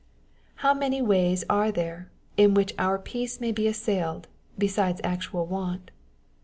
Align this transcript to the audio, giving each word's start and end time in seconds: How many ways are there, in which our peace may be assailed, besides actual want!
How 0.65 0.73
many 0.73 0.99
ways 0.99 1.43
are 1.47 1.71
there, 1.71 2.09
in 2.35 2.55
which 2.55 2.73
our 2.79 2.97
peace 2.97 3.39
may 3.39 3.51
be 3.51 3.67
assailed, 3.67 4.27
besides 4.57 4.99
actual 5.03 5.45
want! 5.45 5.91